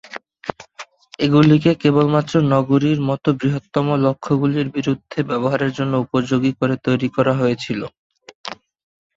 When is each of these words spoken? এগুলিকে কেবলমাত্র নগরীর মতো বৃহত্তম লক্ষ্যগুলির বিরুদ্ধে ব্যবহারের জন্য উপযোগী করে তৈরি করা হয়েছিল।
এগুলিকে 1.19 1.71
কেবলমাত্র 1.81 2.33
নগরীর 2.53 2.99
মতো 3.09 3.29
বৃহত্তম 3.39 3.87
লক্ষ্যগুলির 4.05 4.67
বিরুদ্ধে 4.75 5.19
ব্যবহারের 5.29 5.71
জন্য 5.77 5.93
উপযোগী 6.05 6.51
করে 6.59 6.75
তৈরি 6.85 7.07
করা 7.15 7.33
হয়েছিল। 7.35 7.81